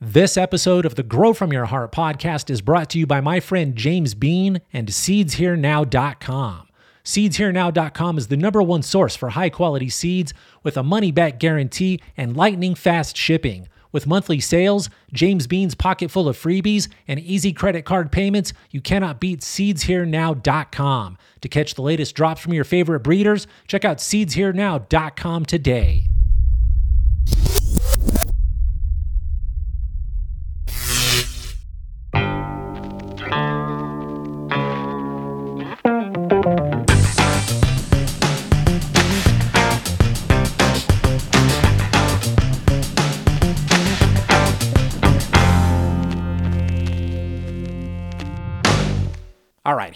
[0.00, 3.40] This episode of the Grow From Your Heart podcast is brought to you by my
[3.40, 6.68] friend James Bean and SeedsHereNow.com.
[7.02, 11.98] SeedsHereNow.com is the number one source for high quality seeds with a money back guarantee
[12.14, 13.68] and lightning fast shipping.
[13.90, 18.82] With monthly sales, James Bean's pocket full of freebies, and easy credit card payments, you
[18.82, 21.16] cannot beat SeedsHereNow.com.
[21.40, 26.08] To catch the latest drops from your favorite breeders, check out SeedsHereNow.com today.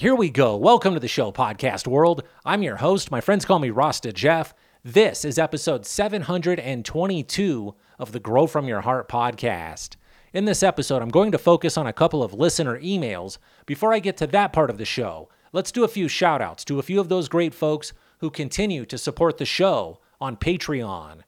[0.01, 0.57] Here we go.
[0.57, 2.23] Welcome to the show, podcast world.
[2.43, 3.11] I'm your host.
[3.11, 4.55] My friends call me Rasta Jeff.
[4.83, 9.97] This is episode 722 of the Grow From Your Heart podcast.
[10.33, 13.37] In this episode, I'm going to focus on a couple of listener emails.
[13.67, 16.65] Before I get to that part of the show, let's do a few shout outs
[16.65, 21.25] to a few of those great folks who continue to support the show on Patreon.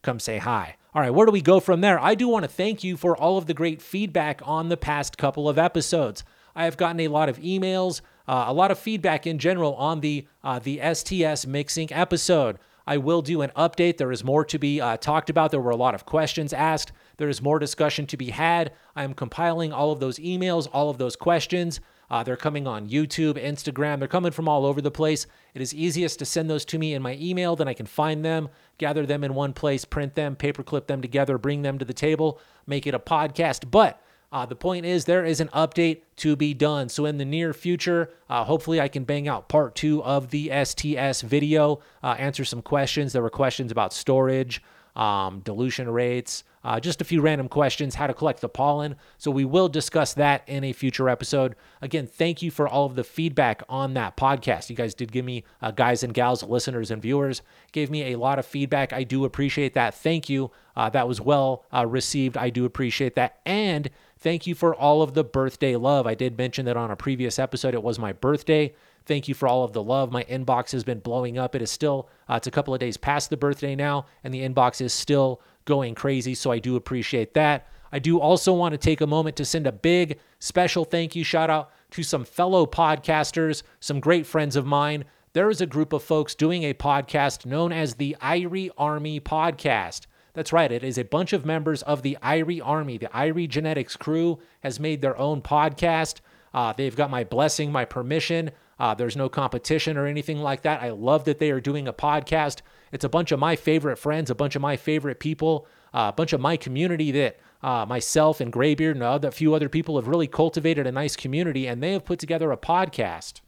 [0.01, 0.77] Come say hi.
[0.95, 1.99] All right, where do we go from there?
[1.99, 5.15] I do want to thank you for all of the great feedback on the past
[5.19, 6.23] couple of episodes.
[6.55, 10.01] I have gotten a lot of emails, uh, a lot of feedback in general on
[10.01, 12.57] the uh, the STS mixing episode.
[12.87, 13.97] I will do an update.
[13.97, 15.51] There is more to be uh, talked about.
[15.51, 16.93] There were a lot of questions asked.
[17.17, 18.71] There is more discussion to be had.
[18.95, 21.81] I am compiling all of those emails, all of those questions.
[22.09, 23.99] Uh, they're coming on YouTube, Instagram.
[23.99, 25.27] They're coming from all over the place.
[25.53, 27.57] It is easiest to send those to me in my email.
[27.57, 31.37] Then I can find them, gather them in one place, print them, paperclip them together,
[31.37, 33.69] bring them to the table, make it a podcast.
[33.69, 34.01] But
[34.31, 36.89] uh, the point is, there is an update to be done.
[36.89, 40.51] So, in the near future, uh, hopefully, I can bang out part two of the
[40.65, 43.13] STS video, uh, answer some questions.
[43.13, 44.61] There were questions about storage,
[44.97, 48.97] um, dilution rates, uh, just a few random questions, how to collect the pollen.
[49.17, 51.55] So, we will discuss that in a future episode.
[51.81, 54.69] Again, thank you for all of the feedback on that podcast.
[54.69, 58.19] You guys did give me, uh, guys and gals, listeners and viewers, gave me a
[58.19, 58.91] lot of feedback.
[58.91, 59.95] I do appreciate that.
[59.95, 60.51] Thank you.
[60.75, 62.37] Uh, that was well received.
[62.37, 63.39] I do appreciate that.
[63.45, 63.89] And
[64.19, 66.07] Thank you for all of the birthday love.
[66.07, 67.73] I did mention that on a previous episode.
[67.73, 68.73] It was my birthday.
[69.05, 70.11] Thank you for all of the love.
[70.11, 71.55] My inbox has been blowing up.
[71.55, 74.41] It is still, uh, it's a couple of days past the birthday now, and the
[74.41, 76.33] inbox is still going crazy.
[76.33, 77.67] So I do appreciate that.
[77.91, 81.23] I do also want to take a moment to send a big special thank you
[81.23, 85.05] shout out to some fellow podcasters, some great friends of mine.
[85.33, 90.07] There is a group of folks doing a podcast known as the Irie Army Podcast.
[90.37, 90.71] That's right.
[90.71, 92.99] It is a bunch of members of the Irie Army.
[92.99, 96.19] The Irie Genetics crew has made their own podcast.
[96.53, 98.51] Uh, they've got my blessing, my permission.
[98.77, 100.83] Uh, there's no competition or anything like that.
[100.83, 102.61] I love that they are doing a podcast.
[102.91, 106.15] It's a bunch of my favorite friends, a bunch of my favorite people, uh, a
[106.15, 110.07] bunch of my community that uh, myself and Graybeard and a few other people have
[110.07, 113.41] really cultivated a nice community, and they have put together a podcast.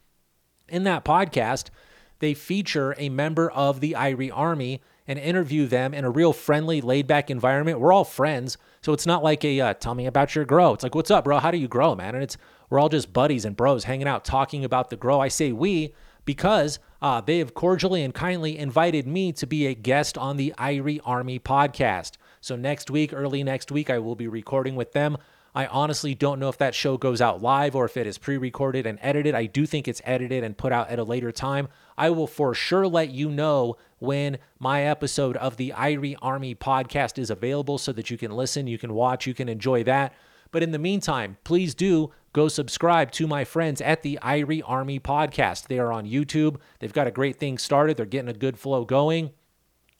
[0.68, 1.70] In that podcast,
[2.18, 6.80] they feature a member of the Irie Army and interview them in a real friendly,
[6.80, 7.80] laid back environment.
[7.80, 8.56] We're all friends.
[8.80, 10.72] So it's not like a uh, tell me about your grow.
[10.72, 11.40] It's like, what's up, bro?
[11.40, 12.14] How do you grow, man?
[12.14, 12.36] And it's
[12.70, 15.18] we're all just buddies and bros hanging out, talking about the grow.
[15.18, 19.74] I say we because uh, they have cordially and kindly invited me to be a
[19.74, 22.12] guest on the Irie Army podcast.
[22.40, 25.16] So next week, early next week, I will be recording with them.
[25.54, 28.36] I honestly don't know if that show goes out live or if it is pre
[28.36, 29.34] recorded and edited.
[29.34, 31.68] I do think it's edited and put out at a later time.
[31.98, 37.18] I will for sure let you know when my episode of the Irie Army podcast
[37.18, 40.14] is available so that you can listen, you can watch, you can enjoy that.
[40.52, 45.00] But in the meantime, please do go subscribe to my friends at the Irie Army
[45.00, 45.66] podcast.
[45.66, 46.56] They are on YouTube.
[46.78, 49.30] They've got a great thing started, they're getting a good flow going.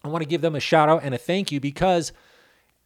[0.03, 2.13] I want to give them a shout out and a thank you because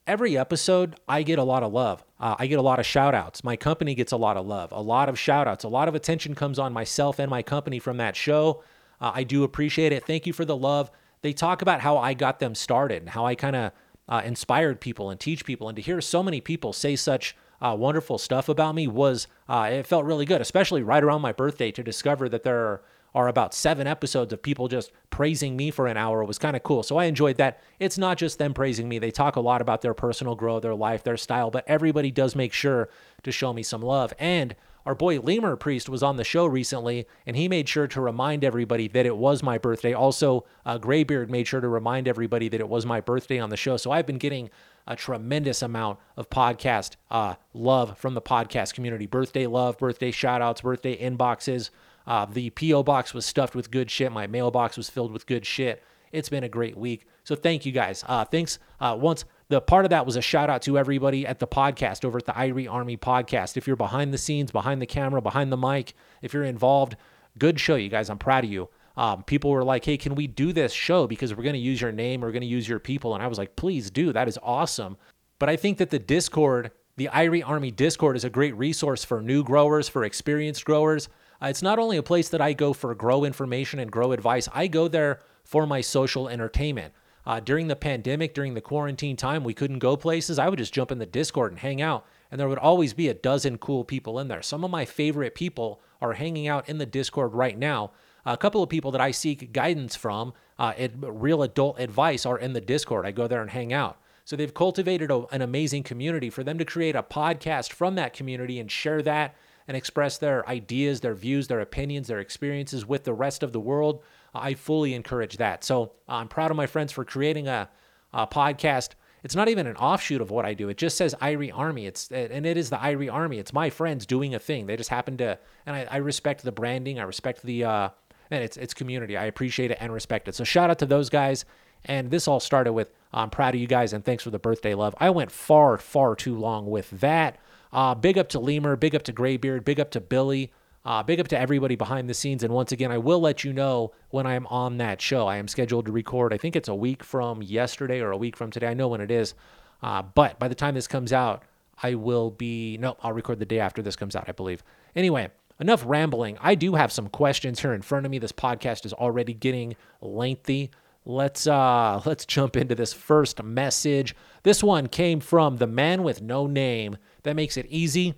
[0.06, 2.04] every episode I get a lot of love.
[2.20, 3.42] Uh, I get a lot of shout outs.
[3.42, 5.64] My company gets a lot of love, a lot of shout outs.
[5.64, 8.62] A lot of attention comes on myself and my company from that show.
[9.00, 10.04] Uh, I do appreciate it.
[10.06, 10.90] Thank you for the love.
[11.22, 13.72] They talk about how I got them started and how I kind of
[14.08, 15.68] uh, inspired people and teach people.
[15.68, 19.70] And to hear so many people say such uh, wonderful stuff about me was, uh,
[19.72, 22.82] it felt really good, especially right around my birthday to discover that there are
[23.14, 26.62] are about seven episodes of people just praising me for an hour was kind of
[26.62, 26.82] cool.
[26.82, 27.60] So I enjoyed that.
[27.78, 28.98] It's not just them praising me.
[28.98, 32.34] They talk a lot about their personal growth, their life, their style, but everybody does
[32.34, 32.88] make sure
[33.22, 34.12] to show me some love.
[34.18, 34.56] And
[34.86, 38.44] our boy Lemur Priest was on the show recently, and he made sure to remind
[38.44, 39.94] everybody that it was my birthday.
[39.94, 43.56] Also, uh, Graybeard made sure to remind everybody that it was my birthday on the
[43.56, 43.78] show.
[43.78, 44.50] So I've been getting
[44.86, 49.06] a tremendous amount of podcast uh, love from the podcast community.
[49.06, 51.70] Birthday love, birthday shout outs, birthday inboxes.
[52.06, 52.82] Uh, the P.O.
[52.82, 54.12] box was stuffed with good shit.
[54.12, 55.82] My mailbox was filled with good shit.
[56.12, 57.06] It's been a great week.
[57.24, 58.04] So thank you guys.
[58.06, 58.58] Uh, thanks.
[58.78, 62.04] Uh, once the part of that was a shout out to everybody at the podcast
[62.04, 63.56] over at the Irie Army podcast.
[63.56, 66.96] If you're behind the scenes, behind the camera, behind the mic, if you're involved,
[67.38, 68.10] good show, you guys.
[68.10, 68.68] I'm proud of you.
[68.96, 71.06] Um, people were like, hey, can we do this show?
[71.06, 73.14] Because we're going to use your name, we're going to use your people.
[73.14, 74.12] And I was like, please do.
[74.12, 74.96] That is awesome.
[75.38, 79.20] But I think that the Discord, the Irie Army Discord, is a great resource for
[79.20, 81.08] new growers, for experienced growers.
[81.42, 84.48] Uh, it's not only a place that I go for grow information and grow advice,
[84.52, 86.94] I go there for my social entertainment.
[87.26, 90.38] Uh, during the pandemic, during the quarantine time, we couldn't go places.
[90.38, 93.08] I would just jump in the Discord and hang out, and there would always be
[93.08, 94.42] a dozen cool people in there.
[94.42, 97.92] Some of my favorite people are hanging out in the Discord right now.
[98.26, 102.52] A couple of people that I seek guidance from, uh, real adult advice, are in
[102.52, 103.06] the Discord.
[103.06, 103.98] I go there and hang out.
[104.26, 106.30] So they've cultivated a, an amazing community.
[106.30, 109.34] For them to create a podcast from that community and share that
[109.66, 113.60] and express their ideas, their views, their opinions, their experiences with the rest of the
[113.60, 114.02] world,
[114.34, 115.64] I fully encourage that.
[115.64, 117.68] So I'm proud of my friends for creating a,
[118.12, 118.90] a podcast.
[119.22, 120.68] It's not even an offshoot of what I do.
[120.68, 121.86] It just says Irie Army.
[121.86, 123.38] It's and it is the Irie Army.
[123.38, 124.66] It's my friends doing a thing.
[124.66, 126.98] They just happen to, and I, I respect the branding.
[126.98, 127.88] I respect the, uh,
[128.30, 129.16] and it's it's community.
[129.16, 130.34] I appreciate it and respect it.
[130.34, 131.46] So shout out to those guys.
[131.86, 134.74] And this all started with I'm proud of you guys and thanks for the birthday
[134.74, 134.94] love.
[134.98, 137.38] I went far far too long with that.
[137.74, 140.52] Uh, big up to Lemur, big up to Graybeard, big up to Billy,
[140.84, 142.44] uh, big up to everybody behind the scenes.
[142.44, 145.26] And once again, I will let you know when I'm on that show.
[145.26, 148.36] I am scheduled to record, I think it's a week from yesterday or a week
[148.36, 148.68] from today.
[148.68, 149.34] I know when it is.
[149.82, 151.42] Uh, but by the time this comes out,
[151.82, 154.62] I will be, no, I'll record the day after this comes out, I believe.
[154.94, 156.38] Anyway, enough rambling.
[156.40, 158.20] I do have some questions here in front of me.
[158.20, 160.70] This podcast is already getting lengthy.
[161.06, 164.16] Let's uh let's jump into this first message.
[164.42, 166.96] This one came from the man with no name.
[167.24, 168.14] That makes it easy.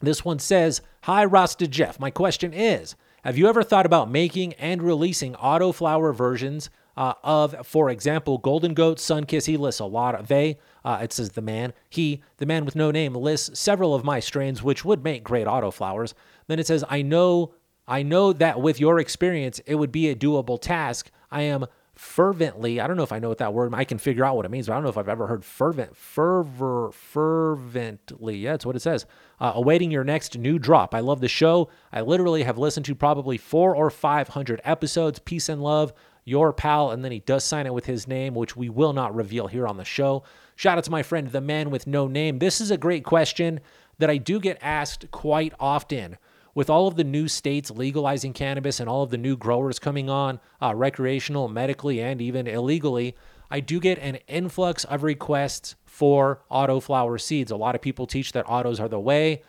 [0.00, 2.00] This one says, Hi, Rasta Jeff.
[2.00, 7.66] My question is Have you ever thought about making and releasing autoflower versions uh, of,
[7.66, 9.46] for example, Golden Goat, Sunkiss?
[9.46, 12.74] He lists a lot of, they, uh, it says the man, he, the man with
[12.76, 16.14] no name, lists several of my strains which would make great autoflowers.
[16.46, 17.54] Then it says, I know.
[17.90, 21.10] I know that with your experience, it would be a doable task.
[21.30, 21.64] I am
[21.98, 22.80] fervently.
[22.80, 23.74] I don't know if I know what that word.
[23.74, 25.44] I can figure out what it means, but I don't know if I've ever heard
[25.44, 28.36] fervent, fervor, fervently.
[28.36, 29.04] Yeah, that's what it says.
[29.40, 30.94] Uh, awaiting your next new drop.
[30.94, 31.68] I love the show.
[31.92, 35.18] I literally have listened to probably four or five hundred episodes.
[35.18, 35.92] Peace and love,
[36.24, 36.92] your pal.
[36.92, 39.66] And then he does sign it with his name, which we will not reveal here
[39.66, 40.22] on the show.
[40.54, 42.38] Shout out to my friend, the man with no name.
[42.38, 43.60] This is a great question
[43.98, 46.16] that I do get asked quite often
[46.58, 50.10] with all of the new states legalizing cannabis and all of the new growers coming
[50.10, 53.14] on, uh, recreational, medically, and even illegally,
[53.48, 57.52] I do get an influx of requests for autoflower seeds.
[57.52, 59.44] A lot of people teach that autos are the way,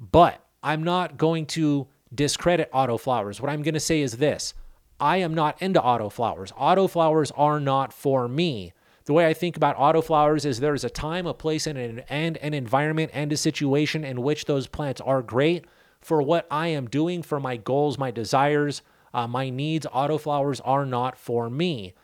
[0.00, 3.40] but I'm not going to discredit autoflowers.
[3.40, 4.52] What I'm going to say is this
[4.98, 6.52] I am not into autoflowers.
[6.54, 8.72] Autoflowers are not for me.
[9.04, 12.36] The way I think about autoflowers is there's a time, a place, and an, and
[12.38, 15.66] an environment and a situation in which those plants are great
[16.02, 18.82] for what I am doing, for my goals, my desires,
[19.14, 19.86] uh, my needs.
[19.86, 21.94] Autoflowers are not for me.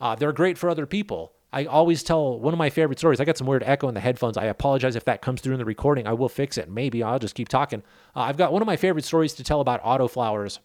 [0.00, 1.32] Uh, they're great for other people.
[1.52, 3.20] I always tell one of my favorite stories.
[3.20, 4.36] I got some weird echo in the headphones.
[4.36, 6.04] I apologize if that comes through in the recording.
[6.04, 6.68] I will fix it.
[6.68, 7.82] Maybe I'll just keep talking.
[8.16, 10.58] Uh, I've got one of my favorite stories to tell about autoflowers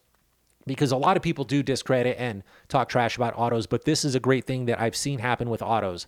[0.66, 4.16] because a lot of people do discredit and talk trash about autos, but this is
[4.16, 6.08] a great thing that I've seen happen with autos.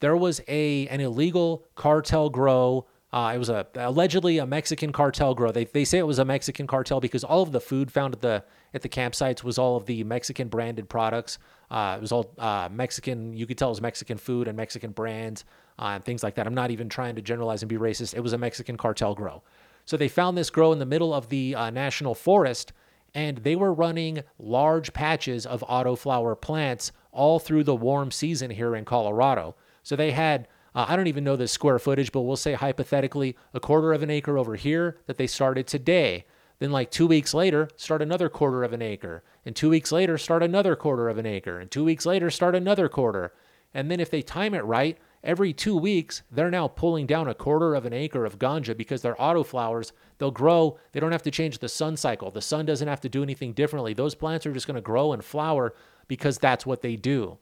[0.00, 2.86] There was a an illegal cartel grow.
[3.12, 5.52] Uh, it was a allegedly a Mexican cartel grow.
[5.52, 8.20] They, they say it was a Mexican cartel because all of the food found at
[8.22, 11.38] the at the campsites was all of the Mexican branded products.
[11.70, 13.34] Uh, it was all uh, Mexican.
[13.34, 15.44] You could tell it was Mexican food and Mexican brands
[15.78, 16.46] uh, and things like that.
[16.46, 18.14] I'm not even trying to generalize and be racist.
[18.14, 19.42] It was a Mexican cartel grow.
[19.84, 22.72] So they found this grow in the middle of the uh, national forest
[23.14, 28.74] and they were running large patches of autoflower plants all through the warm season here
[28.74, 29.54] in Colorado.
[29.82, 33.36] So they had, uh, I don't even know the square footage, but we'll say hypothetically
[33.52, 36.24] a quarter of an acre over here that they started today.
[36.58, 39.24] Then, like two weeks later, start another quarter of an acre.
[39.44, 41.58] And two weeks later, start another quarter of an acre.
[41.58, 43.34] And two weeks later, start another quarter.
[43.74, 47.34] And then, if they time it right, every two weeks, they're now pulling down a
[47.34, 49.92] quarter of an acre of ganja because they're autoflowers.
[50.18, 50.78] They'll grow.
[50.92, 52.30] They don't have to change the sun cycle.
[52.30, 53.92] The sun doesn't have to do anything differently.
[53.92, 55.74] Those plants are just going to grow and flower
[56.06, 57.38] because that's what they do.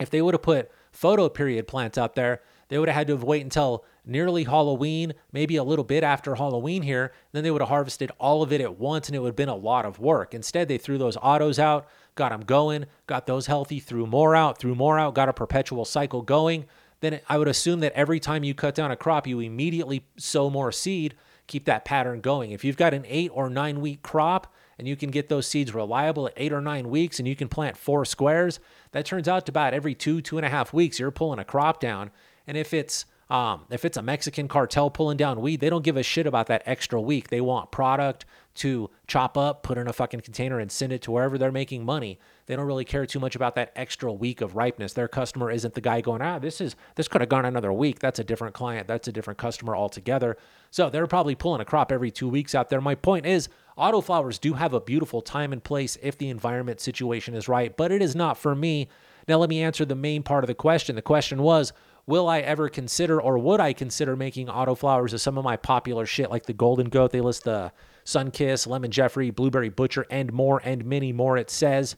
[0.00, 3.14] If they would have put photo period plants up there, they would have had to
[3.14, 7.12] have wait until nearly Halloween, maybe a little bit after Halloween here.
[7.32, 9.48] Then they would have harvested all of it at once and it would have been
[9.48, 10.34] a lot of work.
[10.34, 14.58] Instead, they threw those autos out, got them going, got those healthy, threw more out,
[14.58, 16.66] threw more out, got a perpetual cycle going
[17.00, 20.50] then I would assume that every time you cut down a crop, you immediately sow
[20.50, 21.14] more seed,
[21.46, 22.50] keep that pattern going.
[22.50, 25.74] If you've got an eight or nine week crop and you can get those seeds
[25.74, 28.58] reliable at eight or nine weeks and you can plant four squares,
[28.92, 31.44] that turns out to about every two, two and a half weeks, you're pulling a
[31.44, 32.10] crop down.
[32.48, 35.98] And if it's um, if it's a Mexican cartel pulling down weed, they don't give
[35.98, 37.28] a shit about that extra week.
[37.28, 38.24] They want product
[38.54, 41.84] to chop up, put in a fucking container, and send it to wherever they're making
[41.84, 42.18] money.
[42.46, 44.94] They don't really care too much about that extra week of ripeness.
[44.94, 47.98] Their customer isn't the guy going, ah, this is this could have gone another week.
[47.98, 48.88] That's a different client.
[48.88, 50.38] That's a different customer altogether.
[50.70, 52.80] So they're probably pulling a crop every two weeks out there.
[52.80, 57.34] My point is, autoflowers do have a beautiful time and place if the environment situation
[57.34, 58.88] is right, but it is not for me.
[59.28, 60.96] Now let me answer the main part of the question.
[60.96, 61.74] The question was,
[62.08, 66.06] will I ever consider or would I consider making autoflowers of some of my popular
[66.06, 67.12] shit like the Golden Goat?
[67.12, 67.70] They list the
[68.06, 71.36] Sunkist, Lemon Jeffrey, Blueberry Butcher, and more, and many more.
[71.36, 71.96] It says,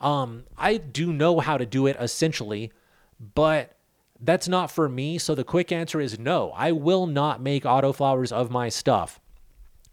[0.00, 2.72] um, I do know how to do it essentially,
[3.34, 3.76] but
[4.18, 5.16] that's not for me.
[5.16, 6.50] So the quick answer is no.
[6.56, 9.20] I will not make autoflowers of my stuff.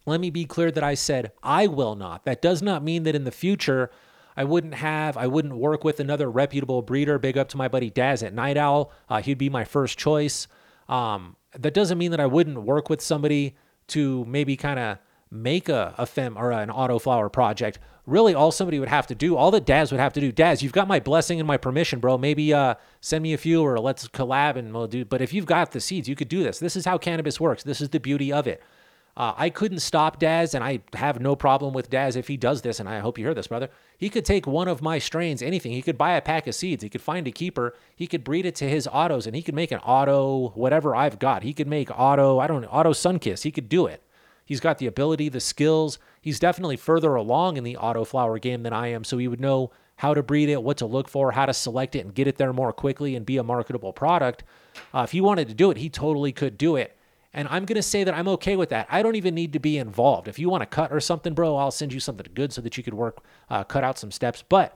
[0.07, 2.25] Let me be clear that I said I will not.
[2.25, 3.91] That does not mean that in the future
[4.39, 7.19] I wouldn't have, I wouldn't work with another reputable breeder.
[7.19, 8.89] Big up to my buddy Daz at Night Owl.
[9.09, 10.47] Uh, he'd be my first choice.
[10.87, 14.97] Um, that doesn't mean that I wouldn't work with somebody to maybe kind of
[15.29, 17.79] make a, a fem or an autoflower project.
[18.05, 20.63] Really, all somebody would have to do, all that Daz would have to do, Daz,
[20.63, 22.17] you've got my blessing and my permission, bro.
[22.17, 25.03] Maybe uh, send me a few or let's collab and we'll do.
[25.03, 26.59] But if you've got the seeds, you could do this.
[26.59, 27.63] This is how cannabis works.
[27.63, 28.63] This is the beauty of it.
[29.19, 32.61] Uh, I couldn't stop Daz, and I have no problem with Daz if he does
[32.61, 33.69] this, and I hope you hear this, brother.
[33.97, 35.73] He could take one of my strains, anything.
[35.73, 36.83] He could buy a pack of seeds.
[36.83, 37.75] He could find a keeper.
[37.93, 41.19] He could breed it to his autos, and he could make an auto, whatever I've
[41.19, 41.43] got.
[41.43, 43.43] He could make auto, I don't know, auto Sunkist.
[43.43, 44.01] He could do it.
[44.45, 45.99] He's got the ability, the skills.
[46.21, 49.41] He's definitely further along in the auto flower game than I am, so he would
[49.41, 52.27] know how to breed it, what to look for, how to select it, and get
[52.27, 54.45] it there more quickly and be a marketable product.
[54.93, 56.95] Uh, if he wanted to do it, he totally could do it.
[57.33, 58.87] And I'm going to say that I'm okay with that.
[58.89, 60.27] I don't even need to be involved.
[60.27, 62.75] If you want to cut or something, bro, I'll send you something good so that
[62.75, 64.43] you could work, uh, cut out some steps.
[64.47, 64.75] But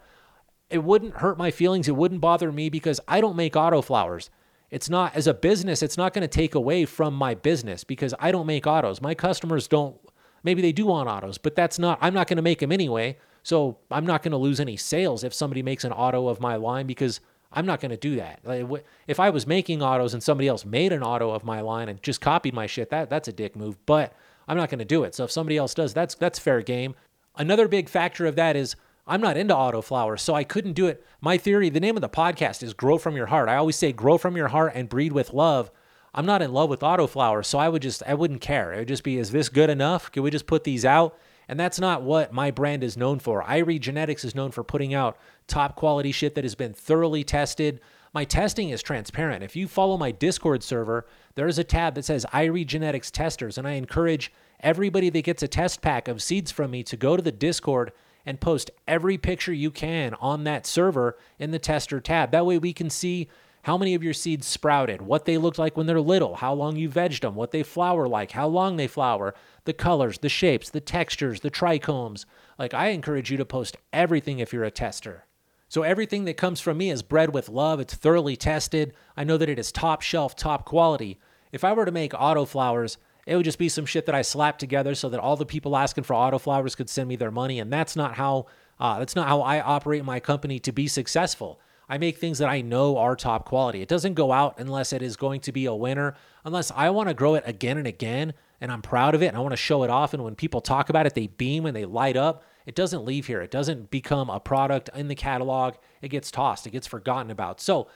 [0.70, 1.88] it wouldn't hurt my feelings.
[1.88, 4.30] It wouldn't bother me because I don't make auto flowers.
[4.70, 8.14] It's not, as a business, it's not going to take away from my business because
[8.20, 9.02] I don't make autos.
[9.02, 9.96] My customers don't,
[10.44, 13.18] maybe they do want autos, but that's not, I'm not going to make them anyway.
[13.44, 16.56] So I'm not going to lose any sales if somebody makes an auto of my
[16.56, 17.20] line because
[17.54, 18.40] I'm not going to do that.
[18.44, 21.88] Like, if I was making autos and somebody else made an auto of my line
[21.88, 23.78] and just copied my shit, that that's a dick move.
[23.86, 24.14] But
[24.48, 25.16] I'm not going to do it.
[25.16, 26.96] So if somebody else does, that's that's fair game.
[27.36, 30.88] Another big factor of that is I'm not into auto flowers, so I couldn't do
[30.88, 31.06] it.
[31.22, 33.50] My theory, the name of the podcast is Grow from Your Heart.
[33.50, 35.72] I always say grow from your heart and breed with love.
[36.14, 38.72] I'm not in love with auto flowers, so I would just I wouldn't care.
[38.72, 40.12] It would just be, is this good enough?
[40.12, 41.18] Can we just put these out?
[41.48, 43.44] And that's not what my brand is known for.
[43.44, 47.80] Irie Genetics is known for putting out top quality shit that has been thoroughly tested.
[48.14, 49.44] My testing is transparent.
[49.44, 53.58] If you follow my Discord server, there is a tab that says Irie Genetics Testers,
[53.58, 57.18] and I encourage everybody that gets a test pack of seeds from me to go
[57.18, 57.92] to the Discord
[58.26, 62.32] and post every picture you can on that server in the tester tab.
[62.32, 63.28] That way we can see
[63.63, 66.75] how many of your seeds sprouted, what they looked like when they're little, how long
[66.75, 69.34] you vegged them, what they flower like, how long they flower,
[69.65, 72.25] the colors, the shapes, the textures, the trichomes.
[72.60, 75.25] Like I encourage you to post everything if you're a tester
[75.70, 77.79] So everything that comes from me is bred with love.
[77.79, 78.93] It's thoroughly tested.
[79.15, 81.20] I know that it is top shelf, top quality.
[81.51, 84.60] If I were to make autoflowers, it would just be some shit that I slapped
[84.60, 87.60] together so that all the people asking for autoflowers could send me their money.
[87.60, 88.48] And that's not how
[88.79, 91.62] uh, that's not how I operate my company to be successful.
[91.90, 93.82] I make things that I know are top quality.
[93.82, 97.10] It doesn't go out unless it is going to be a winner, unless I want
[97.10, 99.58] to grow it again and again and I'm proud of it and I want to
[99.58, 100.13] show it off.
[100.13, 102.44] And when people talk about it, they beam and they light up.
[102.66, 103.42] It doesn't leave here.
[103.42, 105.75] It doesn't become a product in the catalog.
[106.02, 107.60] It gets tossed, it gets forgotten about.
[107.60, 107.88] So,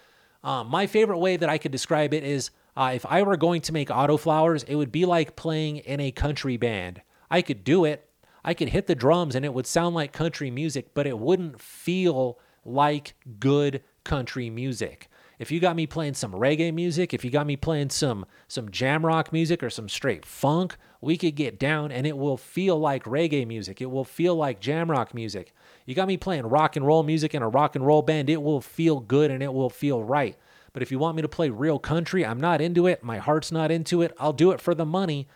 [0.44, 3.62] um, my favorite way that I could describe it is uh, if I were going
[3.62, 7.02] to make auto flowers, it would be like playing in a country band.
[7.32, 8.08] I could do it.
[8.44, 11.60] I could hit the drums and it would sound like country music, but it wouldn't
[11.60, 15.10] feel like good country music.
[15.40, 18.72] If you got me playing some reggae music, if you got me playing some some
[18.72, 22.80] jam rock music or some straight funk, we could get down and it will feel
[22.80, 23.80] like reggae music.
[23.80, 25.54] It will feel like jam rock music.
[25.86, 28.42] You got me playing rock and roll music in a rock and roll band, it
[28.42, 30.36] will feel good and it will feel right.
[30.74, 33.04] But if you want me to play real country, I'm not into it.
[33.04, 34.14] My heart's not into it.
[34.20, 35.28] I'll do it for the money,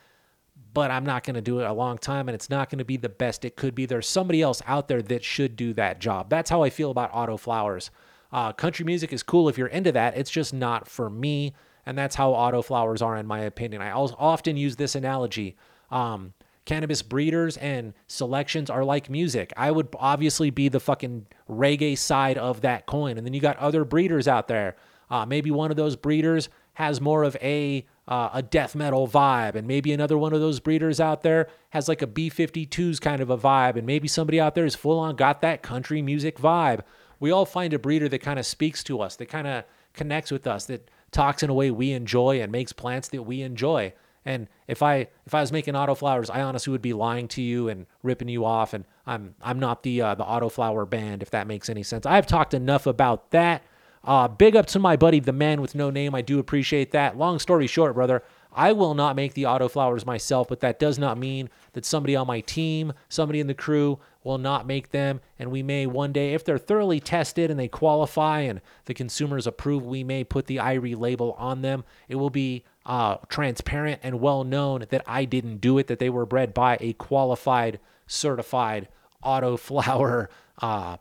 [0.73, 2.85] but I'm not going to do it a long time and it's not going to
[2.85, 3.85] be the best it could be.
[3.85, 6.29] There's somebody else out there that should do that job.
[6.29, 7.91] That's how I feel about Auto Flowers.
[8.31, 10.15] Uh, country music is cool if you're into that.
[10.15, 11.53] It's just not for me.
[11.85, 13.81] And that's how autoflowers are, in my opinion.
[13.81, 15.57] I often use this analogy.
[15.89, 16.33] Um,
[16.65, 19.51] cannabis breeders and selections are like music.
[19.57, 23.17] I would obviously be the fucking reggae side of that coin.
[23.17, 24.75] And then you got other breeders out there.
[25.09, 29.55] Uh, maybe one of those breeders has more of a uh, a death metal vibe,
[29.55, 33.29] and maybe another one of those breeders out there has like a B52s kind of
[33.29, 36.81] a vibe, and maybe somebody out there is full on got that country music vibe
[37.21, 40.31] we all find a breeder that kind of speaks to us, that kind of connects
[40.31, 43.93] with us, that talks in a way we enjoy and makes plants that we enjoy.
[44.25, 47.69] And if I if I was making autoflowers, I honestly would be lying to you
[47.69, 48.73] and ripping you off.
[48.73, 52.05] And I'm I'm not the uh, the autoflower band, if that makes any sense.
[52.05, 53.63] I've talked enough about that.
[54.03, 56.15] Uh, big up to my buddy, the man with no name.
[56.15, 57.17] I do appreciate that.
[57.17, 60.99] Long story short, brother, I will not make the auto flowers myself, but that does
[60.99, 65.21] not mean that somebody on my team, somebody in the crew, will not make them.
[65.39, 69.47] And we may one day, if they're thoroughly tested and they qualify and the consumers
[69.47, 71.85] approve, we may put the Irie label on them.
[72.09, 76.09] It will be uh, transparent and well known that I didn't do it, that they
[76.09, 78.89] were bred by a qualified, certified
[79.23, 80.27] autoflower
[80.61, 80.97] uh,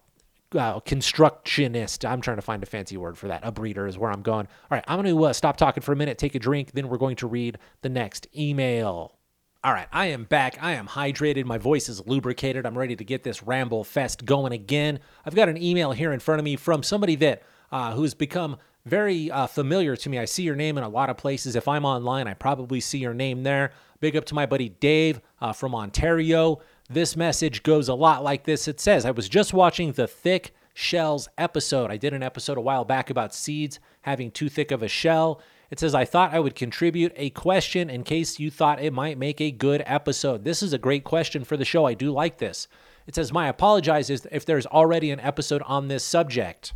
[0.54, 2.04] uh, constructionist.
[2.04, 3.40] I'm trying to find a fancy word for that.
[3.42, 4.46] A breeder is where I'm going.
[4.46, 6.88] All right, I'm going to uh, stop talking for a minute, take a drink, then
[6.88, 9.16] we're going to read the next email.
[9.62, 10.56] All right, I am back.
[10.62, 11.44] I am hydrated.
[11.44, 12.64] My voice is lubricated.
[12.64, 15.00] I'm ready to get this ramble fest going again.
[15.26, 18.56] I've got an email here in front of me from somebody that uh, who's become
[18.86, 20.18] very uh, familiar to me.
[20.18, 21.56] I see your name in a lot of places.
[21.56, 23.72] If I'm online, I probably see your name there.
[24.00, 26.60] Big up to my buddy Dave uh, from Ontario.
[26.92, 28.66] This message goes a lot like this.
[28.66, 31.88] It says, I was just watching the thick shells episode.
[31.88, 35.40] I did an episode a while back about seeds having too thick of a shell.
[35.70, 39.18] It says, I thought I would contribute a question in case you thought it might
[39.18, 40.42] make a good episode.
[40.42, 41.86] This is a great question for the show.
[41.86, 42.66] I do like this.
[43.06, 46.72] It says, My apologizes if there's already an episode on this subject.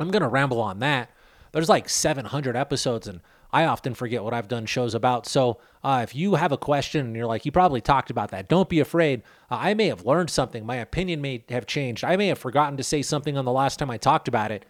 [0.00, 1.08] I'm going to ramble on that.
[1.52, 3.20] There's like 700 episodes, and
[3.52, 5.26] I often forget what I've done shows about.
[5.26, 8.48] So uh, if you have a question and you're like, you probably talked about that,
[8.48, 9.22] don't be afraid.
[9.50, 10.64] Uh, I may have learned something.
[10.64, 12.04] My opinion may have changed.
[12.04, 14.64] I may have forgotten to say something on the last time I talked about it.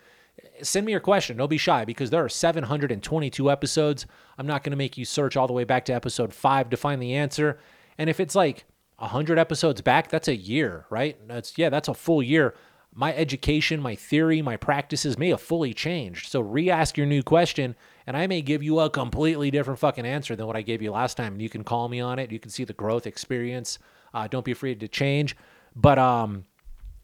[0.62, 1.36] Send me your question.
[1.36, 4.06] Don't be shy because there are 722 episodes.
[4.38, 6.76] I'm not going to make you search all the way back to episode five to
[6.76, 7.58] find the answer.
[7.98, 8.64] And if it's like
[8.96, 11.16] 100 episodes back, that's a year, right?
[11.28, 12.54] That's yeah, that's a full year
[12.94, 16.28] my education, my theory, my practices may have fully changed.
[16.28, 17.76] So re ask your new question,
[18.06, 20.90] and I may give you a completely different fucking answer than what I gave you
[20.90, 21.40] last time.
[21.40, 22.32] You can call me on it.
[22.32, 23.78] You can see the growth experience.
[24.12, 25.36] Uh, don't be afraid to change.
[25.76, 26.44] But um,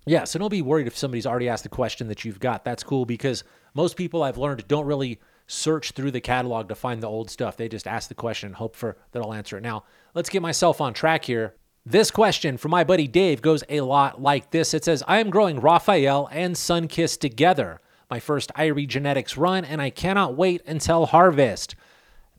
[0.06, 2.64] yeah, so don't be worried if somebody's already asked the question that you've got.
[2.64, 3.44] That's cool because
[3.74, 7.56] most people I've learned don't really search through the catalog to find the old stuff.
[7.56, 9.62] They just ask the question and hope for that I'll answer it.
[9.62, 11.54] Now, let's get myself on track here.
[11.88, 14.74] This question from my buddy Dave goes a lot like this.
[14.74, 17.80] It says, I am growing Raphael and Sunkist together.
[18.10, 21.76] My first Irie genetics run, and I cannot wait until harvest.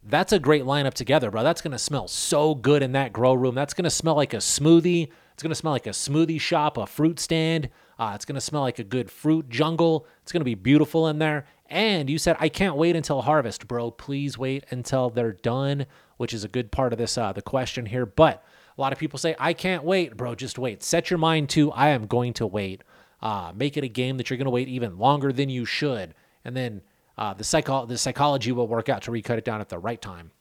[0.03, 1.43] That's a great lineup together, bro.
[1.43, 3.55] That's going to smell so good in that grow room.
[3.55, 5.09] That's going to smell like a smoothie.
[5.31, 7.69] It's going to smell like a smoothie shop, a fruit stand.
[7.97, 10.07] Uh, it's going to smell like a good fruit jungle.
[10.23, 11.45] It's going to be beautiful in there.
[11.67, 13.91] And you said, I can't wait until harvest, bro.
[13.91, 15.85] Please wait until they're done,
[16.17, 18.05] which is a good part of this, uh, the question here.
[18.05, 18.43] But
[18.77, 20.15] a lot of people say, I can't wait.
[20.15, 20.83] Bro, just wait.
[20.83, 22.83] Set your mind to, I am going to wait.
[23.21, 26.13] Uh, make it a game that you're going to wait even longer than you should.
[26.45, 26.81] And then
[27.17, 30.01] uh, the, psycho- the psychology will work out to recut it down at the right
[30.01, 30.31] time.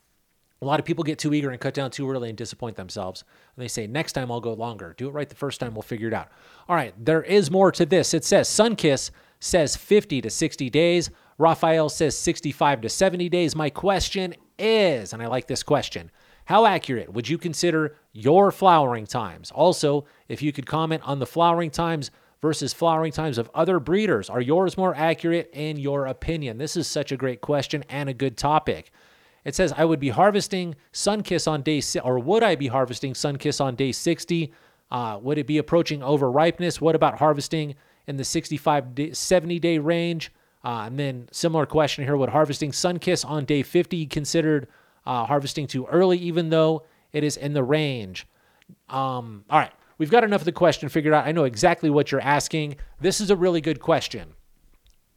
[0.61, 3.25] A lot of people get too eager and cut down too early and disappoint themselves.
[3.55, 4.95] And they say, next time I'll go longer.
[4.97, 6.29] Do it right the first time, we'll figure it out.
[6.69, 8.15] All right, there is more to this.
[8.15, 11.11] It says Sunkiss says 50 to 60 days.
[11.39, 13.55] Raphael says 65 to 70 days.
[13.55, 16.11] My question is, and I like this question,
[16.47, 19.51] how accurate would you consider your flowering times?
[19.51, 24.31] Also, if you could comment on the flowering times versus flowering times of other breeders,
[24.31, 26.57] are yours more accurate in your opinion?
[26.57, 28.93] This is such a great question and a good topic.
[29.45, 33.15] It says, I would be harvesting Sunkiss on day, si- or would I be harvesting
[33.15, 34.53] Sunkiss on day 60?
[34.91, 36.81] Uh, would it be approaching over ripeness?
[36.81, 37.75] What about harvesting
[38.07, 40.33] in the 65 day, 70 day range?
[40.65, 44.69] Uh, and then similar question here: Would harvesting Sunkiss on day 50 considered
[45.07, 48.27] uh, harvesting too early, even though it is in the range?
[48.89, 51.27] Um, all right, we've got enough of the question figured out.
[51.27, 52.77] I know exactly what you're asking.
[53.01, 54.35] This is a really good question.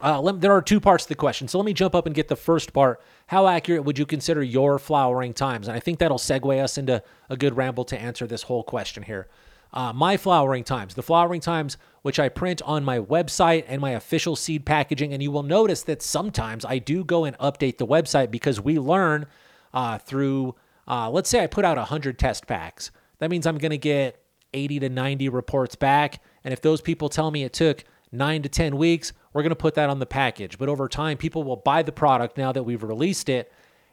[0.02, 1.47] Uh, let, there are two parts to the question.
[1.47, 3.02] So let me jump up and get the first part.
[3.28, 5.67] How accurate would you consider your flowering times?
[5.67, 9.04] And I think that'll segue us into a good ramble to answer this whole question
[9.04, 9.28] here.
[9.73, 13.91] Uh, my flowering times, the flowering times which I print on my website and my
[13.91, 15.13] official seed packaging.
[15.13, 18.80] And you will notice that sometimes I do go and update the website because we
[18.80, 19.25] learn
[19.73, 20.55] uh, through,
[20.88, 22.91] uh, let's say I put out 100 test packs.
[23.19, 24.21] That means I'm going to get
[24.53, 26.21] 80 to 90 reports back.
[26.43, 29.55] And if those people tell me it took nine to 10 weeks, we're going to
[29.55, 30.58] put that on the package.
[30.58, 33.51] But over time, people will buy the product now that we've released it.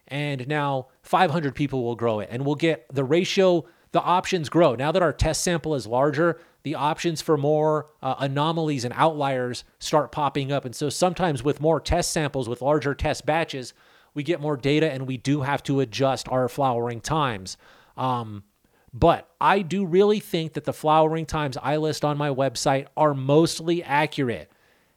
[0.09, 2.29] And now 500 people will grow it.
[2.31, 4.75] And we'll get the ratio, the options grow.
[4.75, 9.65] Now that our test sample is larger, the options for more uh, anomalies and outliers
[9.79, 10.65] start popping up.
[10.65, 13.75] And so sometimes with more test samples, with larger test batches,
[14.17, 17.57] we get more data and we do have to adjust our flowering times.
[17.97, 18.45] Um,
[18.93, 23.13] but I do really think that the flowering times I list on my website are
[23.13, 24.51] mostly accurate.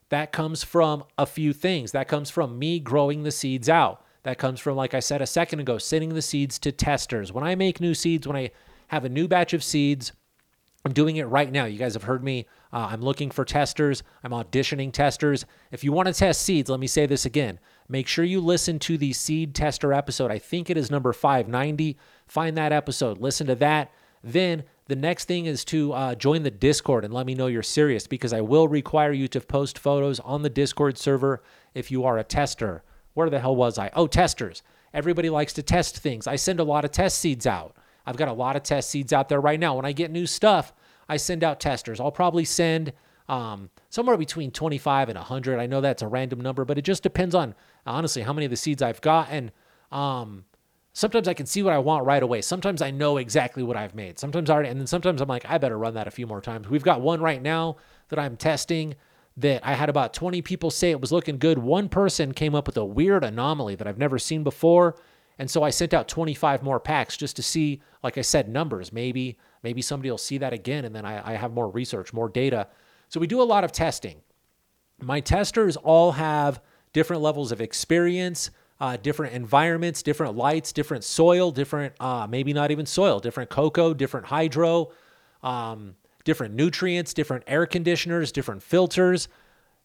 [0.08, 1.92] That comes from a few things.
[1.92, 4.06] That comes from me growing the seeds out.
[4.24, 7.34] That comes from, like I said a second ago, sending the seeds to testers.
[7.34, 8.52] When I make new seeds, when I
[8.88, 10.14] have a new batch of seeds,
[10.86, 11.66] I'm doing it right now.
[11.66, 12.46] You guys have heard me.
[12.72, 14.02] Uh, I'm looking for testers.
[14.24, 15.46] I'm auditioning testers.
[15.72, 17.60] If you want to test seeds, let me say this again.
[17.92, 20.30] Make sure you listen to the seed tester episode.
[20.32, 21.98] I think it is number 590.
[22.28, 23.92] Find that episode, listen to that.
[24.24, 27.64] Then the next thing is to uh, join the Discord and let me know you're
[27.64, 31.42] serious because I will require you to post photos on the Discord server
[31.74, 32.84] if you are a tester.
[33.16, 33.90] Where the hell was I?
[33.94, 34.62] Oh, testers.
[34.94, 36.28] Everybody likes to test things.
[36.28, 37.76] I send a lot of test seeds out.
[38.06, 39.76] I've got a lot of test seeds out there right now.
[39.76, 40.74] When I get new stuff,
[41.08, 42.00] I send out testers.
[42.00, 42.94] I'll probably send
[43.30, 45.60] um, somewhere between 25 and 100.
[45.60, 48.50] I know that's a random number, but it just depends on honestly how many of
[48.50, 49.28] the seeds I've got.
[49.30, 49.52] And
[49.92, 50.46] um,
[50.94, 52.42] sometimes I can see what I want right away.
[52.42, 54.20] Sometimes I know exactly what I've made.
[54.20, 56.42] Sometimes I already, and then sometimes I'm like, I better run that a few more
[56.42, 56.68] times.
[56.68, 57.78] We've got one right now
[58.10, 58.96] that I'm testing
[59.38, 61.60] that I had about 20 people say it was looking good.
[61.60, 64.98] One person came up with a weird anomaly that I've never seen before.
[65.38, 68.92] And so I sent out 25 more packs just to see, like I said, numbers.
[68.92, 72.28] Maybe maybe somebody will see that again, and then I, I have more research, more
[72.28, 72.68] data.
[73.10, 74.22] So we do a lot of testing.
[75.02, 76.62] My testers all have
[76.94, 82.72] different levels of experience, uh, different environments, different lights, different soil, different uh, maybe not
[82.72, 84.92] even soil, different coco, different hydro,
[85.44, 89.28] um, different nutrients, different air conditioners, different filters.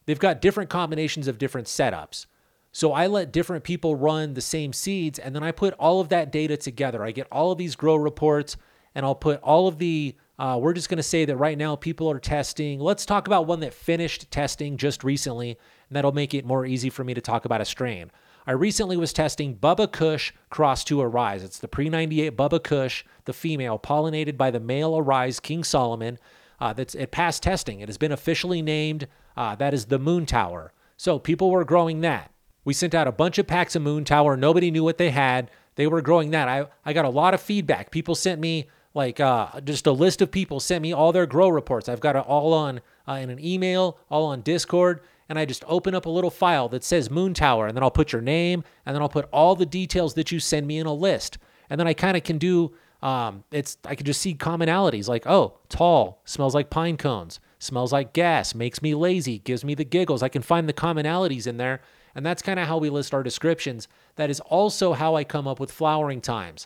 [0.05, 2.27] They've got different combinations of different setups.
[2.71, 6.09] So I let different people run the same seeds and then I put all of
[6.09, 7.03] that data together.
[7.03, 8.57] I get all of these grow reports
[8.93, 11.75] and I'll put all of the, uh, we're just going to say that right now
[11.75, 12.79] people are testing.
[12.79, 15.51] Let's talk about one that finished testing just recently,
[15.89, 18.11] and that'll make it more easy for me to talk about a strain.
[18.47, 21.43] I recently was testing Bubba Kush Cross to Arise.
[21.43, 26.19] It's the pre 98 Bubba Kush, the female, pollinated by the male Arise King Solomon.
[26.59, 27.79] Uh, that's it passed testing.
[27.79, 29.07] It has been officially named.
[29.35, 30.73] Uh, that is the Moon Tower.
[30.97, 32.31] So people were growing that.
[32.63, 34.37] We sent out a bunch of packs of Moon Tower.
[34.37, 35.49] Nobody knew what they had.
[35.75, 36.47] They were growing that.
[36.47, 37.91] I, I got a lot of feedback.
[37.91, 41.49] People sent me like uh, just a list of people sent me all their grow
[41.49, 41.87] reports.
[41.87, 45.63] I've got it all on uh, in an email, all on Discord, and I just
[45.67, 48.63] open up a little file that says Moon Tower, and then I'll put your name,
[48.85, 51.37] and then I'll put all the details that you send me in a list,
[51.69, 52.73] and then I kind of can do.
[53.03, 57.91] Um, it's I can just see commonalities like oh tall smells like pine cones smells
[57.91, 61.57] like gas makes me lazy gives me the giggles I can find the commonalities in
[61.57, 61.81] there
[62.15, 63.87] and that's kind of how we list our descriptions.
[64.15, 66.65] That is also how I come up with flowering times.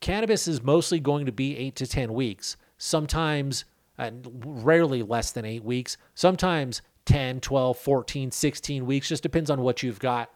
[0.00, 3.64] Cannabis is mostly going to be eight to 10 weeks, sometimes,
[3.98, 9.60] uh, rarely less than eight weeks, sometimes 10, 12, 14, 16 weeks, just depends on
[9.60, 10.30] what you've got.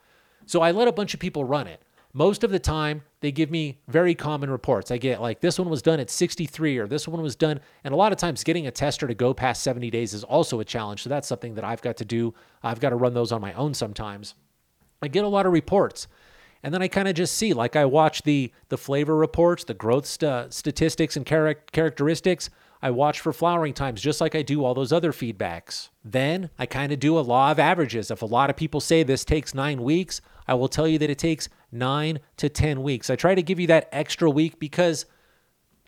[0.46, 1.81] So I let a bunch of people run it.
[2.12, 4.92] Most of the time, they give me very common reports.
[4.92, 7.59] I get like this one was done at 63 or this one was done.
[7.83, 10.61] And a lot of times, getting a tester to go past 70 days is also
[10.61, 11.03] a challenge.
[11.03, 12.33] So that's something that I've got to do.
[12.62, 14.37] I've got to run those on my own sometimes.
[15.03, 16.07] I get a lot of reports.
[16.64, 19.74] And then I kind of just see, like I watch the the flavor reports, the
[19.74, 22.48] growth st- statistics and char- characteristics.
[22.81, 25.90] I watch for flowering times just like I do all those other feedbacks.
[26.03, 28.11] Then I kind of do a law of averages.
[28.11, 31.11] If a lot of people say this takes nine weeks, I will tell you that
[31.11, 33.11] it takes nine to 10 weeks.
[33.11, 35.07] I try to give you that extra week because,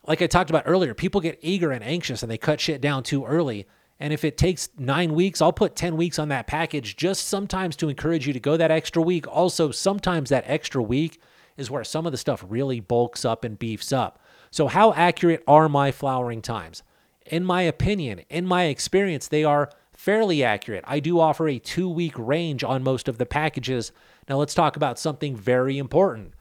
[0.07, 3.03] like I talked about earlier, people get eager and anxious and they cut shit down
[3.03, 3.67] too early.
[3.99, 7.75] And if it takes nine weeks, I'll put 10 weeks on that package just sometimes
[7.77, 9.27] to encourage you to go that extra week.
[9.27, 11.19] Also, sometimes that extra week
[11.57, 14.19] is where some of the stuff really bulks up and beefs up.
[14.51, 16.83] So, how accurate are my flowering times?
[17.25, 20.83] In my opinion, in my experience, they are fairly accurate.
[20.87, 23.91] I do offer a two week range on most of the packages.
[24.29, 26.33] Now, let's talk about something very important.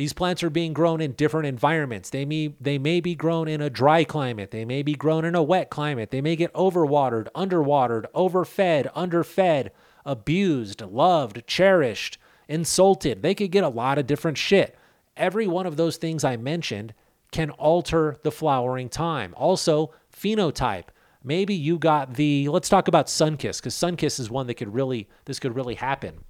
[0.00, 2.08] These plants are being grown in different environments.
[2.08, 4.50] They may they may be grown in a dry climate.
[4.50, 6.10] They may be grown in a wet climate.
[6.10, 9.72] They may get overwatered, underwatered, overfed, underfed,
[10.06, 12.16] abused, loved, cherished,
[12.48, 13.20] insulted.
[13.20, 14.74] They could get a lot of different shit.
[15.18, 16.94] Every one of those things I mentioned
[17.30, 19.34] can alter the flowering time.
[19.36, 20.86] Also, phenotype.
[21.22, 25.10] Maybe you got the let's talk about Sunkiss cuz Sunkiss is one that could really
[25.26, 26.24] this could really happen.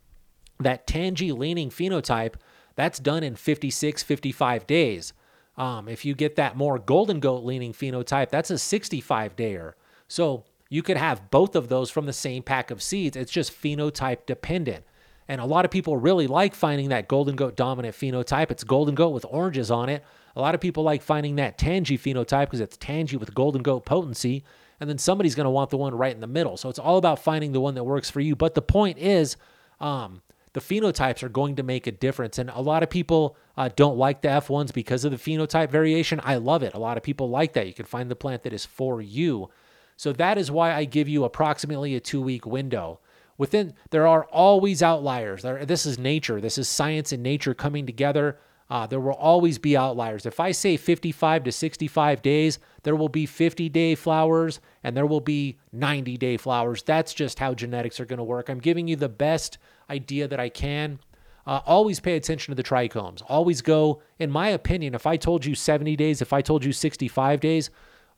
[0.59, 2.35] That tangy leaning phenotype
[2.77, 5.13] that's done in 56, 55 days.
[5.57, 9.75] Um, if you get that more golden goat leaning phenotype, that's a 65 dayer.
[10.09, 13.17] So you could have both of those from the same pack of seeds.
[13.17, 14.85] It's just phenotype dependent.
[15.29, 18.51] And a lot of people really like finding that golden goat dominant phenotype.
[18.51, 20.05] It's golden goat with oranges on it.
[20.35, 23.85] A lot of people like finding that tangy phenotype because it's tangy with golden goat
[23.85, 24.45] potency.
[24.81, 26.57] And then somebody's going to want the one right in the middle.
[26.57, 28.35] So it's all about finding the one that works for you.
[28.35, 29.37] But the point is,
[29.79, 30.23] um,
[30.53, 32.39] the phenotypes are going to make a difference.
[32.39, 36.21] And a lot of people uh, don't like the F1s because of the phenotype variation.
[36.25, 36.75] I love it.
[36.75, 37.67] A lot of people like that.
[37.67, 39.51] You can find the plant that is for you.
[39.97, 43.01] So that is why I give you approximately a two week window.
[43.37, 45.43] Within there are always outliers.
[45.43, 46.41] There, this is nature.
[46.41, 48.39] This is science and nature coming together.
[48.71, 50.25] Uh, there will always be outliers.
[50.25, 55.07] If I say 55 to 65 days, there will be 50 day flowers and there
[55.07, 56.83] will be 90 day flowers.
[56.83, 58.49] That's just how genetics are going to work.
[58.49, 59.59] I'm giving you the best
[59.91, 61.01] idea that I can.
[61.47, 63.23] Uh, always pay attention to the trichomes.
[63.29, 66.73] Always go, in my opinion, if I told you 70 days, if I told you
[66.73, 67.71] 65 days,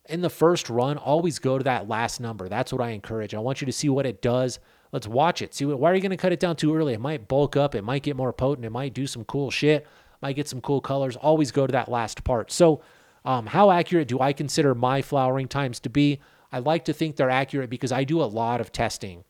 [0.06, 2.48] in the first run, always go to that last number.
[2.48, 3.35] That's what I encourage.
[3.35, 4.58] I want you to see what it does.
[4.90, 5.54] Let's watch it.
[5.54, 6.92] See what, why are you going to cut it down too early?
[6.92, 7.74] It might bulk up.
[7.74, 8.66] It might get more potent.
[8.66, 9.87] It might do some cool shit.
[10.20, 11.16] Might get some cool colors.
[11.16, 12.50] Always go to that last part.
[12.52, 12.82] So,
[13.24, 16.20] um, how accurate do I consider my flowering times to be?
[16.50, 19.24] I like to think they're accurate because I do a lot of testing,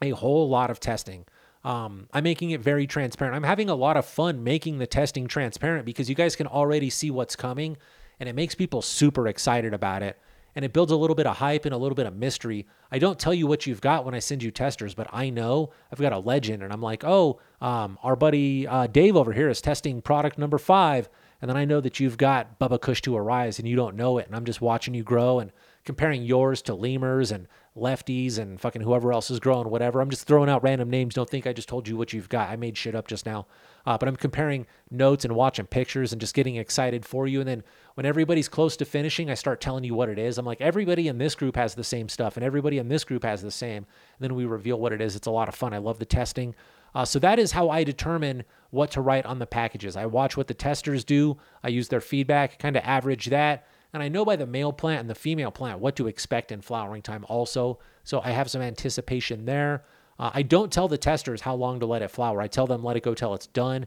[0.00, 1.24] a whole lot of testing.
[1.64, 3.36] Um, I'm making it very transparent.
[3.36, 6.90] I'm having a lot of fun making the testing transparent because you guys can already
[6.90, 7.76] see what's coming
[8.18, 10.18] and it makes people super excited about it.
[10.54, 12.66] And it builds a little bit of hype and a little bit of mystery.
[12.90, 15.70] I don't tell you what you've got when I send you testers, but I know
[15.90, 19.48] I've got a legend and I'm like, oh, um, our buddy uh, Dave over here
[19.48, 21.08] is testing product number five.
[21.40, 24.18] And then I know that you've got Bubba Kush to Arise and you don't know
[24.18, 24.26] it.
[24.26, 25.50] And I'm just watching you grow and
[25.84, 30.00] comparing yours to lemurs and lefties and fucking whoever else is growing, whatever.
[30.00, 31.14] I'm just throwing out random names.
[31.14, 32.50] Don't think I just told you what you've got.
[32.50, 33.46] I made shit up just now.
[33.86, 37.40] Uh, but I'm comparing notes and watching pictures and just getting excited for you.
[37.40, 40.38] And then when everybody's close to finishing, I start telling you what it is.
[40.38, 43.24] I'm like, everybody in this group has the same stuff, and everybody in this group
[43.24, 43.78] has the same.
[43.78, 45.16] And then we reveal what it is.
[45.16, 45.72] It's a lot of fun.
[45.72, 46.54] I love the testing.
[46.94, 49.96] Uh, so that is how I determine what to write on the packages.
[49.96, 51.38] I watch what the testers do.
[51.62, 53.66] I use their feedback, kind of average that.
[53.92, 56.62] And I know by the male plant and the female plant what to expect in
[56.62, 57.78] flowering time also.
[58.04, 59.84] So I have some anticipation there.
[60.18, 62.40] Uh, I don't tell the testers how long to let it flower.
[62.40, 63.86] I tell them let it go till it's done.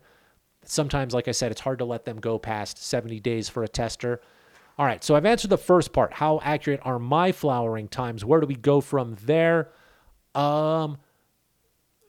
[0.63, 3.68] Sometimes, like I said, it's hard to let them go past 70 days for a
[3.68, 4.22] tester.
[4.78, 6.13] All right, so I've answered the first part.
[6.13, 8.26] How accurate are my flowering times?
[8.26, 9.70] Where do we go from there?
[10.34, 10.98] Um,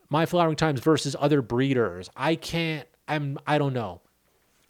[0.08, 2.10] my flowering times versus other breeders.
[2.16, 2.88] I can't.
[3.06, 3.38] I'm.
[3.46, 4.00] I don't know.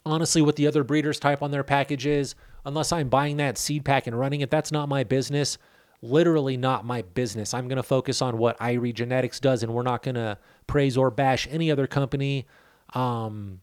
[0.05, 2.35] Honestly, what the other breeders type on their packages,
[2.67, 5.57] unless I'm buying that seed pack and running it, that's not my business.
[6.01, 7.53] Literally not my business.
[7.53, 10.97] I'm going to focus on what Irie Genetics does, and we're not going to praise
[10.97, 12.45] or bash any other company.
[12.93, 13.61] Um,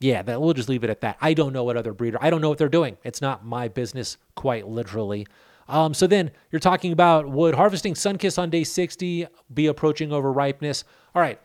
[0.00, 1.16] yeah, that we'll just leave it at that.
[1.20, 2.18] I don't know what other breeder.
[2.20, 2.98] I don't know what they're doing.
[3.04, 5.26] It's not my business, quite literally.
[5.66, 10.30] Um, so then you're talking about would harvesting Sunkiss on day 60 be approaching over
[10.30, 10.84] ripeness?
[11.14, 11.40] All right,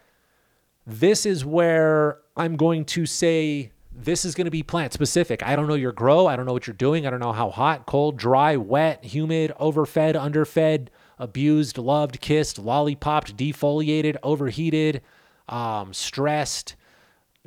[0.85, 5.41] this is where I'm going to say this is going to be plant specific.
[5.41, 6.27] I don't know your grow.
[6.27, 7.07] I don't know what you're doing.
[7.07, 13.37] I don't know how hot, cold, dry, wet, humid, overfed, underfed, abused, loved, kissed, lollipopped,
[13.37, 15.01] defoliated, overheated,
[15.47, 16.75] um, stressed,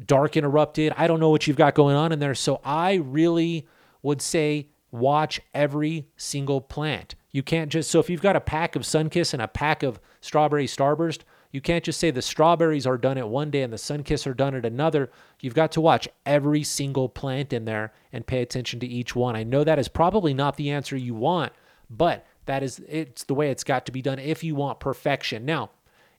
[0.04, 0.94] dark interrupted.
[0.96, 2.34] I don't know what you've got going on in there.
[2.34, 3.66] So I really
[4.02, 7.14] would say watch every single plant.
[7.30, 10.00] You can't just, so if you've got a pack of Sunkiss and a pack of
[10.22, 13.78] Strawberry Starburst, You can't just say the strawberries are done at one day and the
[13.78, 15.11] Sunkist are done at another.
[15.40, 19.34] You've got to watch every single plant in there and pay attention to each one.
[19.34, 21.52] I know that is probably not the answer you want,
[21.88, 25.46] but that is it's the way it's got to be done if you want perfection.
[25.46, 25.70] Now,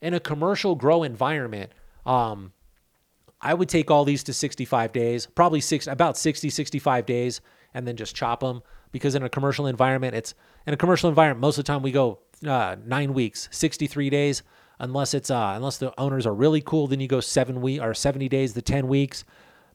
[0.01, 1.71] in a commercial grow environment,
[2.05, 2.53] um,
[3.41, 7.41] I would take all these to 65 days, probably six about 60, 65 days,
[7.73, 8.61] and then just chop them.
[8.91, 10.33] Because in a commercial environment, it's
[10.65, 14.43] in a commercial environment, most of the time we go uh, nine weeks, 63 days,
[14.79, 17.93] unless it's uh, unless the owners are really cool, then you go seven week or
[17.93, 19.23] 70 days to 10 weeks.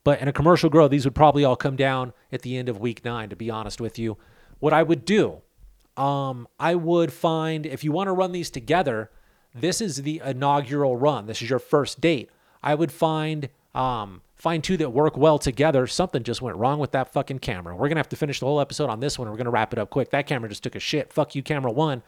[0.02, 2.78] But in a commercial grow, these would probably all come down at the end of
[2.78, 4.18] week nine, to be honest with you.
[4.58, 5.40] What I would do,
[5.96, 9.10] um, I would find if you want to run these together,
[9.54, 11.26] this is the inaugural run.
[11.26, 12.30] This is your first date.
[12.62, 15.86] I would find um, find two that work well together.
[15.86, 17.74] Something just went wrong with that fucking camera.
[17.74, 19.30] We're gonna have to finish the whole episode on this one.
[19.30, 20.10] We're gonna wrap it up quick.
[20.10, 21.12] That camera just took a shit.
[21.12, 22.02] Fuck you, camera one.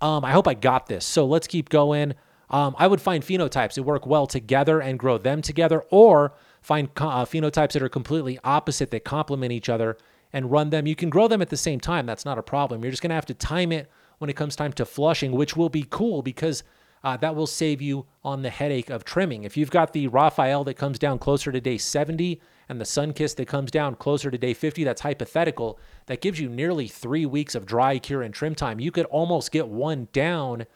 [0.00, 1.04] Um, I hope I got this.
[1.04, 2.14] So let's keep going.
[2.50, 6.88] Um, I would find phenotypes that work well together and grow them together, or find
[6.96, 9.96] uh, phenotypes that are completely opposite that complement each other
[10.32, 10.86] and run them.
[10.86, 12.06] You can grow them at the same time.
[12.06, 12.82] That's not a problem.
[12.82, 15.68] You're just gonna have to time it when it comes time to flushing, which will
[15.68, 16.62] be cool because
[17.02, 19.44] uh, that will save you on the headache of trimming.
[19.44, 23.36] If you've got the Raphael that comes down closer to day 70 and the Sunkist
[23.36, 25.78] that comes down closer to day 50, that's hypothetical.
[26.06, 28.80] That gives you nearly three weeks of dry cure and trim time.
[28.80, 30.66] You could almost get one down,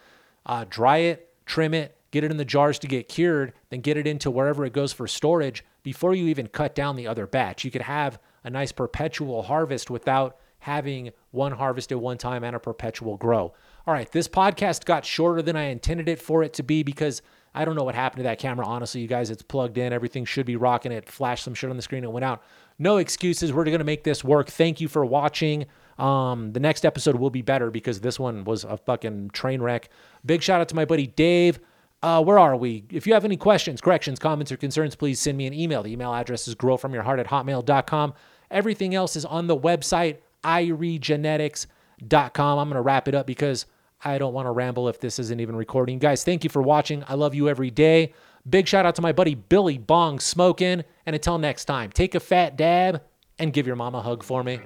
[0.46, 3.96] uh, dry it, trim it, get it in the jars to get cured, then get
[3.96, 7.64] it into wherever it goes for storage before you even cut down the other batch.
[7.64, 12.57] You could have a nice perpetual harvest without having one harvest at one time and
[12.57, 13.52] a perpetual grow.
[13.87, 17.20] All right, this podcast got shorter than I intended it for it to be because
[17.54, 18.66] I don't know what happened to that camera.
[18.66, 19.92] Honestly, you guys, it's plugged in.
[19.92, 20.90] Everything should be rocking.
[20.90, 22.02] It flashed some shit on the screen.
[22.02, 22.42] It went out.
[22.78, 23.52] No excuses.
[23.52, 24.48] We're going to make this work.
[24.48, 25.66] Thank you for watching.
[25.98, 29.88] Um, the next episode will be better because this one was a fucking train wreck.
[30.24, 31.61] Big shout out to my buddy Dave.
[32.02, 32.85] Uh, where are we?
[32.90, 35.83] If you have any questions, corrections, comments, or concerns, please send me an email.
[35.83, 38.12] The email address is growfromyourheart at hotmail.com.
[38.50, 42.59] Everything else is on the website, iriegenetics.com.
[42.59, 43.64] I'm going to wrap it up because
[44.04, 45.98] I don't want to ramble if this isn't even recording.
[45.98, 47.02] Guys, thank you for watching.
[47.09, 48.12] I love you every day.
[48.48, 50.85] Big shout out to my buddy Billy Bong Smoking.
[51.07, 53.00] And until next time, take a fat dab
[53.38, 54.61] and give your mom a hug for me.